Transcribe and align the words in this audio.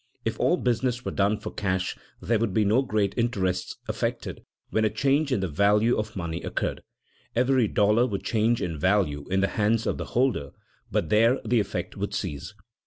If 0.25 0.39
all 0.39 0.57
business 0.57 1.05
were 1.05 1.11
done 1.11 1.37
for 1.39 1.51
cash 1.51 1.95
there 2.19 2.39
would 2.39 2.55
be 2.55 2.65
no 2.65 2.81
great 2.81 3.13
interests 3.17 3.75
affected 3.87 4.43
when 4.71 4.83
a 4.83 4.89
change 4.89 5.31
in 5.31 5.41
the 5.41 5.47
value 5.47 5.95
of 5.95 6.15
money 6.15 6.41
occurred. 6.41 6.81
Every 7.35 7.67
dollar 7.67 8.07
would 8.07 8.23
change 8.23 8.63
in 8.63 8.79
value 8.79 9.27
in 9.29 9.41
the 9.41 9.47
hands 9.49 9.85
of 9.85 9.99
the 9.99 10.05
holder, 10.17 10.53
but 10.89 11.09
there 11.09 11.39
the 11.45 11.59
effect 11.59 11.97
would 11.97 12.15
cease. 12.15 12.55